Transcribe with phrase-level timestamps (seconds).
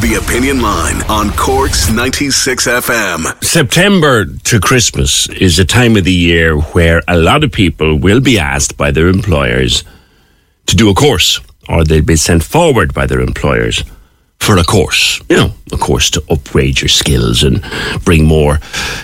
[0.00, 3.44] The Opinion Line on Cork's 96 FM.
[3.44, 8.20] September to Christmas is a time of the year where a lot of people will
[8.20, 9.84] be asked by their employers
[10.66, 13.84] to do a course, or they'll be sent forward by their employers
[14.38, 15.20] for a course.
[15.28, 17.62] You know, a course to upgrade your skills and
[18.02, 18.58] bring more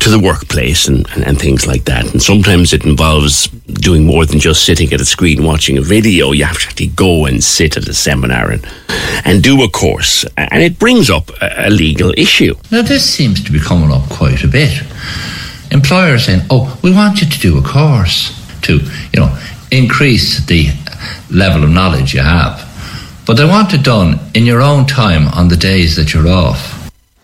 [0.00, 2.12] to the workplace and, and, and things like that.
[2.12, 6.32] And sometimes it involves doing more than just sitting at a screen watching a video.
[6.32, 8.66] You have to actually go and sit at a seminar and,
[9.24, 10.24] and do a course.
[10.36, 12.54] And it brings up a, a legal issue.
[12.70, 14.82] Now, this seems to be coming up quite a bit.
[15.70, 18.78] Employers saying, oh, we want you to do a course to,
[19.12, 19.38] you know,
[19.70, 20.68] increase the
[21.30, 22.64] level of knowledge you have.
[23.26, 26.77] But they want it done in your own time on the days that you're off.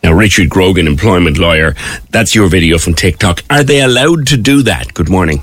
[0.04, 1.74] Now, Richard Grogan, employment lawyer,
[2.10, 3.42] that's your video from TikTok.
[3.48, 4.92] Are they allowed to do that?
[4.92, 5.42] Good morning.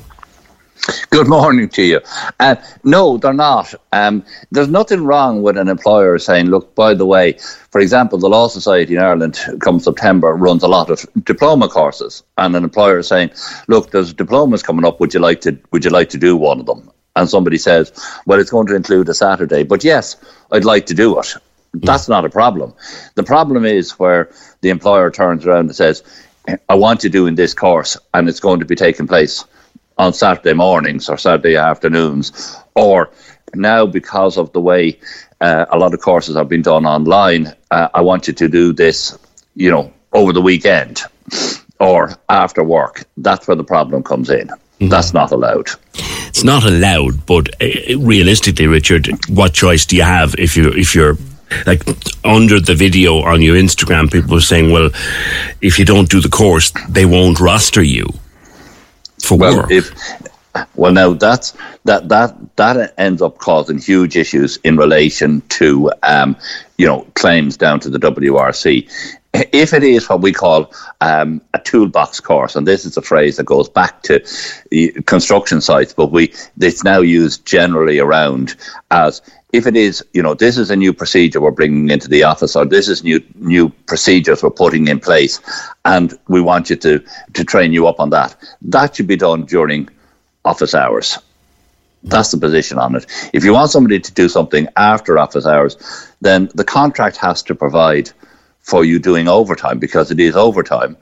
[1.09, 1.99] Good morning to you.
[2.39, 3.73] Uh, no, they're not.
[3.91, 7.39] Um, there's nothing wrong with an employer saying, look, by the way,
[7.71, 12.21] for example, the Law Society in Ireland, come September, runs a lot of diploma courses.
[12.37, 13.31] And an employer is saying,
[13.67, 14.99] look, there's diplomas coming up.
[14.99, 16.91] Would you like to, would you like to do one of them?
[17.15, 17.91] And somebody says,
[18.27, 19.63] well, it's going to include a Saturday.
[19.63, 20.17] But yes,
[20.51, 21.35] I'd like to do it.
[21.73, 22.73] That's not a problem.
[23.15, 24.29] The problem is where
[24.61, 26.03] the employer turns around and says,
[26.67, 29.45] I want you doing this course and it's going to be taking place
[29.97, 33.11] on Saturday mornings or Saturday afternoons, or
[33.53, 34.99] now because of the way
[35.41, 38.73] uh, a lot of courses have been done online, uh, I want you to do
[38.73, 39.17] this,
[39.55, 41.01] you know, over the weekend
[41.79, 43.03] or after work.
[43.17, 44.47] That's where the problem comes in.
[44.47, 44.89] Mm-hmm.
[44.89, 45.69] That's not allowed.
[46.29, 50.95] It's not allowed, but uh, realistically, Richard, what choice do you have if you if
[50.95, 51.17] you're
[51.65, 51.83] like
[52.23, 54.89] under the video on your Instagram, people are saying, well,
[55.61, 58.07] if you don't do the course, they won't roster you
[59.21, 59.71] for well, work.
[59.71, 59.91] If,
[60.75, 66.35] well, now that's that that that ends up causing huge issues in relation to um,
[66.77, 69.17] you know claims down to the WRC.
[69.33, 73.37] If it is what we call um, a toolbox course, and this is a phrase
[73.37, 74.19] that goes back to
[75.05, 78.55] construction sites, but we it's now used generally around
[78.91, 79.21] as
[79.53, 82.55] if it is, you know, this is a new procedure we're bringing into the office,
[82.55, 85.39] or this is new new procedures we're putting in place,
[85.85, 86.99] and we want you to
[87.33, 88.35] to train you up on that.
[88.61, 89.89] That should be done during
[90.45, 91.17] office hours.
[92.03, 93.05] That's the position on it.
[93.33, 95.77] If you want somebody to do something after office hours,
[96.21, 98.11] then the contract has to provide
[98.59, 100.97] for you doing overtime because it is overtime,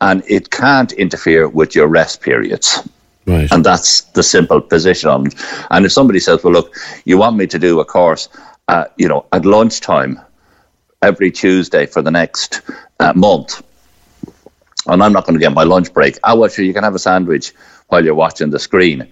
[0.00, 2.88] and it can't interfere with your rest periods.
[3.26, 3.50] Right.
[3.52, 5.34] And that's the simple position on it.
[5.70, 6.74] And if somebody says, well, look,
[7.04, 8.28] you want me to do a course,
[8.68, 10.20] uh, you know, at lunchtime
[11.02, 12.62] every Tuesday for the next
[13.00, 13.62] uh, month,
[14.86, 16.94] and I'm not going to get my lunch break, oh, well, sure, you can have
[16.94, 17.52] a sandwich
[17.88, 19.06] while you're watching the screen,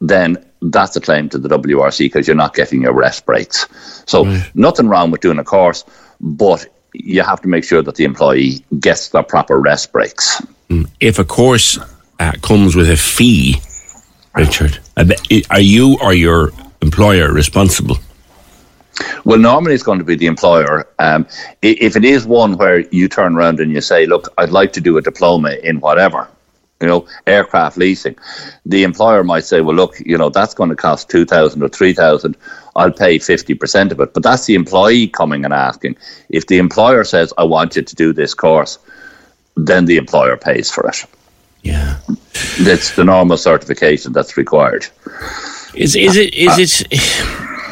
[0.00, 3.66] then that's a claim to the WRC because you're not getting your rest breaks.
[4.06, 4.50] So right.
[4.54, 5.84] nothing wrong with doing a course,
[6.20, 10.42] but you have to make sure that the employee gets their proper rest breaks.
[11.00, 11.78] If a course
[12.18, 13.56] uh, comes with a fee,
[14.34, 14.78] Richard,
[15.50, 17.96] are you or your employer responsible?
[19.24, 20.88] Well, normally it's going to be the employer.
[20.98, 21.26] Um,
[21.62, 24.80] if it is one where you turn around and you say, "Look, I'd like to
[24.80, 26.28] do a diploma in whatever,"
[26.80, 28.16] you know, aircraft leasing,
[28.66, 31.68] the employer might say, "Well, look, you know, that's going to cost two thousand or
[31.68, 32.36] three thousand.
[32.74, 35.96] I'll pay fifty percent of it." But that's the employee coming and asking.
[36.28, 38.78] If the employer says, "I want you to do this course,"
[39.56, 41.04] then the employer pays for it.
[41.68, 41.98] Yeah,
[42.60, 44.86] that's the normal certification that's required.
[45.74, 47.68] Is is it is uh, it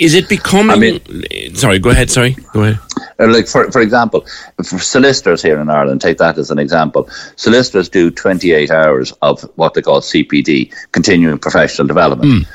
[0.00, 0.76] is it becoming?
[0.76, 2.10] I mean, sorry, go ahead.
[2.10, 2.78] Sorry, go ahead.
[3.20, 4.26] Uh, like for for example,
[4.64, 7.08] for solicitors here in Ireland, take that as an example.
[7.36, 12.46] Solicitors do twenty eight hours of what they call CPD, continuing professional development.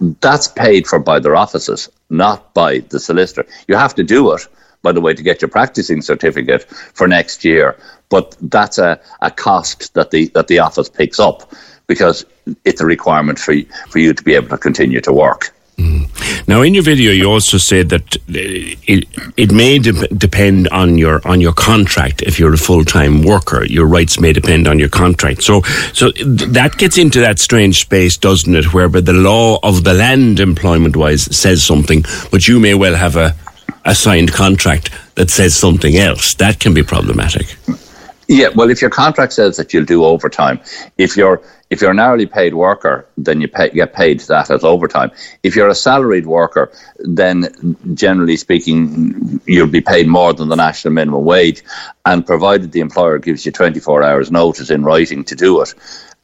[0.00, 0.20] Mm.
[0.20, 3.46] that's paid for by their offices, not by the solicitor.
[3.68, 4.46] You have to do it,
[4.82, 6.62] by the way, to get your practicing certificate
[6.94, 7.76] for next year.
[8.14, 11.52] But that's a, a cost that the that the office picks up
[11.88, 12.24] because
[12.64, 13.54] it's a requirement for
[13.88, 15.52] for you to be able to continue to work.
[15.78, 16.08] Mm.
[16.46, 21.20] Now, in your video, you also said that it it may de- depend on your
[21.26, 22.22] on your contract.
[22.22, 25.42] If you're a full time worker, your rights may depend on your contract.
[25.42, 25.62] So,
[25.92, 28.72] so th- that gets into that strange space, doesn't it?
[28.72, 33.16] Whereby the law of the land, employment wise, says something, but you may well have
[33.16, 33.34] a
[33.84, 36.34] a signed contract that says something else.
[36.34, 37.56] That can be problematic.
[38.28, 40.60] Yeah, well, if your contract says that you'll do overtime,
[40.98, 44.62] if you're if you're an hourly paid worker, then you pay, get paid that as
[44.62, 45.10] overtime.
[45.42, 50.94] If you're a salaried worker, then generally speaking, you'll be paid more than the national
[50.94, 51.64] minimum wage,
[52.04, 55.74] and provided the employer gives you 24 hours notice in writing to do it,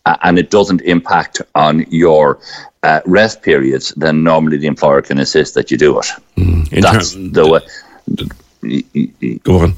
[0.06, 2.38] uh, and it doesn't impact on your
[2.82, 6.06] uh, rest periods, then normally the employer can insist that you do it.
[6.36, 6.80] Mm.
[6.80, 9.38] That's ter- the way.
[9.42, 9.74] Go on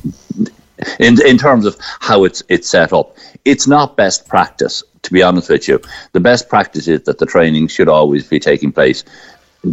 [0.98, 3.16] in in terms of how it's it's set up.
[3.44, 5.80] It's not best practice, to be honest with you.
[6.12, 9.04] The best practice is that the training should always be taking place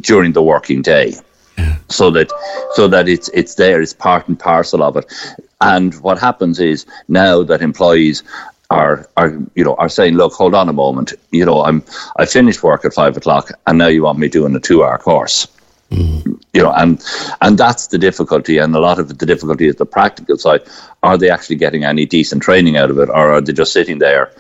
[0.02, 1.14] during the working day.
[1.90, 2.32] So that
[2.74, 5.06] so that it's it's there, it's part and parcel of it.
[5.62, 8.24] And what happens is now that employees
[8.70, 11.84] are are you know are saying, look, hold on a moment, you know, I'm
[12.18, 14.98] I finished work at five o'clock and now you want me doing a two hour
[14.98, 15.48] course.
[15.92, 16.42] Mm.
[16.54, 17.04] You know, and
[17.42, 20.62] and that's the difficulty, and a lot of the difficulty is the practical side.
[21.02, 23.98] Are they actually getting any decent training out of it, or are they just sitting
[23.98, 24.32] there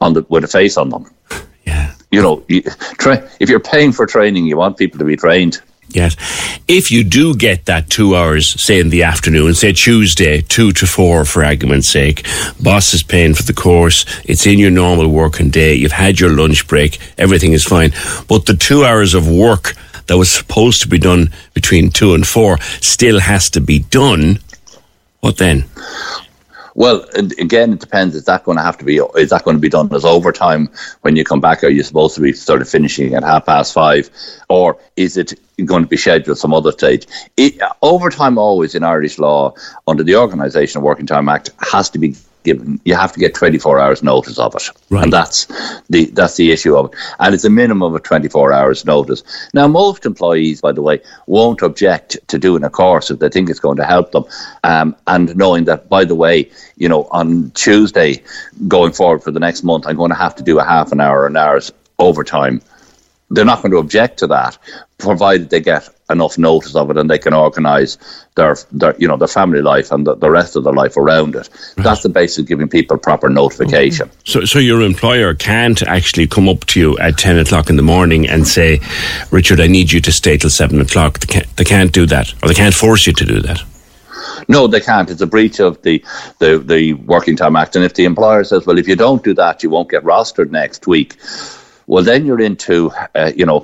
[0.00, 1.10] on the with a face on them?
[1.64, 2.62] Yeah, you know, you,
[2.98, 5.62] tra- if you're paying for training, you want people to be trained.
[5.94, 6.16] Yes.
[6.66, 10.86] If you do get that two hours, say in the afternoon, say Tuesday, two to
[10.86, 12.26] four for argument's sake,
[12.60, 16.30] boss is paying for the course, it's in your normal working day, you've had your
[16.30, 17.92] lunch break, everything is fine.
[18.28, 19.74] But the two hours of work
[20.12, 24.38] that was supposed to be done between two and four still has to be done,
[25.20, 25.64] what then?
[26.74, 28.14] Well, again, it depends.
[28.14, 28.98] Is that going to have to be?
[29.16, 30.68] Is that going to be done as overtime
[31.00, 31.64] when you come back?
[31.64, 34.10] Are you supposed to be sort of finishing at half past five,
[34.50, 35.32] or is it
[35.64, 37.06] going to be scheduled some other stage?
[37.38, 39.54] It, overtime always in Irish law
[39.86, 43.34] under the Organisation of Working Time Act has to be given you have to get
[43.34, 44.68] 24 hours notice of it.
[44.90, 45.04] Right.
[45.04, 45.46] and that's
[45.88, 46.98] the that's the issue of it.
[47.18, 49.22] And it's a minimum of 24 hours notice.
[49.54, 53.50] Now most employees by the way won't object to doing a course if they think
[53.50, 54.24] it's going to help them.
[54.64, 58.22] Um, and knowing that by the way you know on tuesday
[58.68, 61.00] going forward for the next month i'm going to have to do a half an
[61.00, 62.60] hour an hour's overtime
[63.32, 64.58] they're not going to object to that,
[64.98, 67.96] provided they get enough notice of it and they can organise
[68.34, 71.34] their, their, you know, their family life and the, the rest of their life around
[71.34, 71.48] it.
[71.76, 71.84] Right.
[71.84, 74.08] That's the basis of giving people proper notification.
[74.08, 74.16] Okay.
[74.24, 77.82] So, so your employer can't actually come up to you at ten o'clock in the
[77.82, 78.80] morning and say,
[79.30, 82.34] "Richard, I need you to stay till seven o'clock." They can't, they can't do that,
[82.42, 83.62] or they can't force you to do that.
[84.48, 85.08] No, they can't.
[85.10, 86.04] It's a breach of the,
[86.38, 87.76] the, the Working Time Act.
[87.76, 90.50] And if the employer says, well, if you don't do that, you won't get rostered
[90.50, 91.16] next week,
[91.86, 93.60] well, then you're into, uh, you know,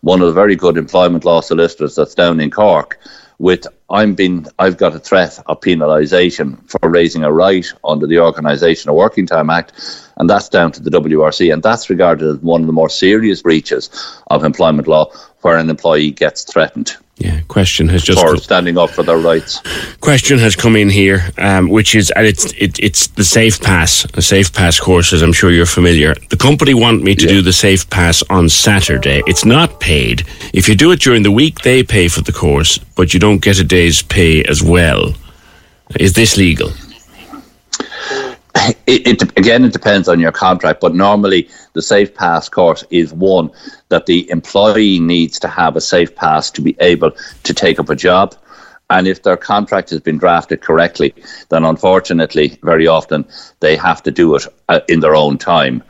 [0.00, 2.98] one of the very good employment law solicitors that's down in Cork.
[3.38, 8.18] With I'm being, I've got a threat of penalisation for raising a right under the
[8.18, 9.72] Organisation of Working Time Act,
[10.16, 13.42] and that's down to the WRC, and that's regarded as one of the more serious
[13.42, 13.90] breaches
[14.26, 15.12] of employment law,
[15.42, 16.96] where an employee gets threatened.
[17.18, 19.60] Yeah, question has just for standing up for their rights.
[20.00, 24.06] Question has come in here, um, which is and it's it, it's the Safe Pass,
[24.12, 25.20] the Safe Pass courses.
[25.20, 26.14] I'm sure you're familiar.
[26.30, 27.32] The company want me to yeah.
[27.32, 29.22] do the Safe Pass on Saturday.
[29.26, 30.24] It's not paid.
[30.54, 33.42] If you do it during the week, they pay for the course, but you don't
[33.42, 35.12] get a day's pay as well.
[35.98, 36.70] Is this legal?
[38.86, 43.12] It, it, again, it depends on your contract, but normally the Safe Pass course is
[43.12, 43.50] one
[43.90, 47.10] that the employee needs to have a Safe Pass to be able
[47.42, 48.34] to take up a job.
[48.90, 51.14] And if their contract has been drafted correctly,
[51.50, 53.26] then unfortunately, very often
[53.60, 55.82] they have to do it uh, in their own time.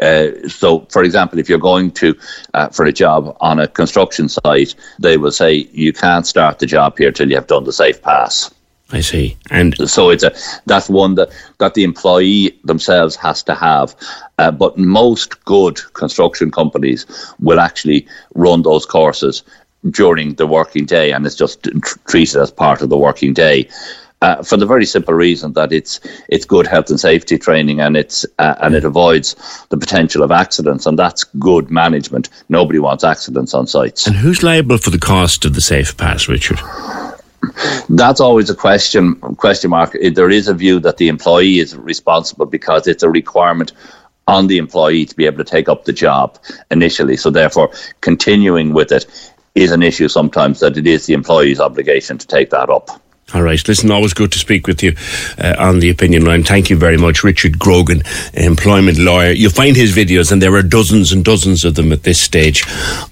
[0.00, 2.16] Uh, so, for example, if you're going to
[2.54, 6.66] uh, for a job on a construction site, they will say you can't start the
[6.66, 8.50] job here till you have done the safe pass.
[8.92, 9.36] I see.
[9.50, 10.32] And so it's a
[10.66, 13.96] that's one that that the employee themselves has to have.
[14.38, 17.06] Uh, but most good construction companies
[17.40, 19.42] will actually run those courses
[19.90, 23.68] during the working day, and it's just tr- treated as part of the working day.
[24.22, 26.00] Uh, for the very simple reason that it's
[26.30, 29.36] it's good health and safety training and it's uh, and it avoids
[29.68, 32.30] the potential of accidents and that's good management.
[32.48, 34.06] Nobody wants accidents on sites.
[34.06, 36.58] And who's liable for the cost of the safe pass, Richard?
[37.88, 39.96] That's always a question question mark.
[40.14, 43.72] There is a view that the employee is responsible because it's a requirement
[44.26, 46.38] on the employee to be able to take up the job
[46.70, 47.16] initially.
[47.16, 47.70] So therefore,
[48.00, 49.06] continuing with it
[49.54, 53.00] is an issue sometimes that it is the employee's obligation to take that up.
[53.34, 53.66] All right.
[53.66, 54.94] Listen, always good to speak with you
[55.38, 56.44] uh, on the opinion line.
[56.44, 58.02] Thank you very much, Richard Grogan,
[58.34, 59.32] employment lawyer.
[59.32, 62.64] You'll find his videos, and there are dozens and dozens of them at this stage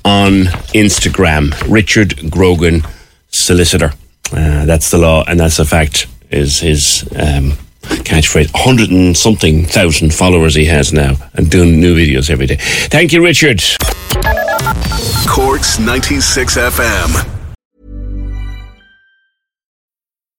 [0.05, 1.53] on Instagram.
[1.69, 2.83] Richard Grogan,
[3.31, 3.93] solicitor.
[4.33, 6.07] Uh, that's the law, and that's a fact.
[6.31, 7.53] Is his um,
[7.83, 8.51] catchphrase?
[8.55, 12.57] Hundred and something thousand followers he has now, and doing new videos every day.
[12.59, 13.63] Thank you, Richard.
[15.29, 17.34] Cork's 96 FM.